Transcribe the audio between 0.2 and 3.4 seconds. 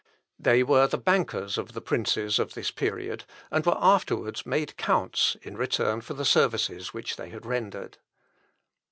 They were the bankers of the princes of this period,